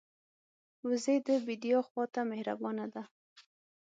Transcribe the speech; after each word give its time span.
وزې 0.87 1.15
د 1.27 1.29
بیدیا 1.45 1.79
خوا 1.87 2.05
ته 2.13 2.21
مهربانه 2.31 2.85
ده 2.93 3.03